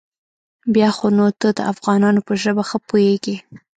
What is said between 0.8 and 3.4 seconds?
خو نو ته د افغانانو په ژبه ښه پوېېږې.